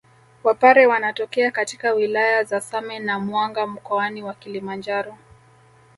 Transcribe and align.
Wapare 0.43 0.87
wanatokea 0.87 1.51
katika 1.51 1.93
wilaya 1.93 2.43
za 2.43 2.61
Same 2.61 2.99
na 2.99 3.19
Mwanga 3.19 3.67
mkoani 3.67 4.23
wa 4.23 4.33
Kilimanjaro 4.33 5.17